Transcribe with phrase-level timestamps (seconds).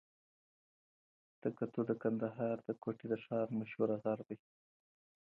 [1.41, 4.37] تکتو د کندهار د کوټي د ښار مشهوره غر دئ.